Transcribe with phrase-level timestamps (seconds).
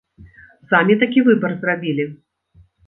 [0.71, 2.11] Самі такі выбар зрабілі?